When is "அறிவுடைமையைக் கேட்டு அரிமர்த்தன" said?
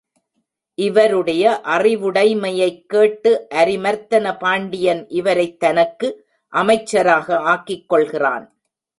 1.63-4.37